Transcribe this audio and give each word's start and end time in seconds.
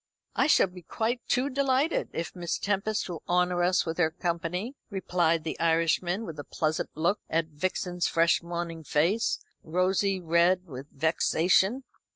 "I 0.35 0.47
shall 0.47 0.65
be 0.65 0.81
quite 0.81 1.21
too 1.27 1.47
delighted, 1.51 2.09
if 2.11 2.35
Miss 2.35 2.57
Tempest 2.57 3.07
will 3.07 3.21
honour 3.29 3.61
us 3.61 3.85
with 3.85 3.99
her 3.99 4.09
company," 4.09 4.73
replied 4.89 5.43
the 5.43 5.59
Irishman, 5.59 6.25
with 6.25 6.39
a 6.39 6.43
pleasant 6.43 6.89
look 6.95 7.19
at 7.29 7.49
Vixen's 7.49 8.07
fresh 8.07 8.41
morning 8.41 8.83
face, 8.83 9.45
rosy 9.63 10.19
red 10.19 10.65
with 10.65 10.87
vexation. 10.91 11.83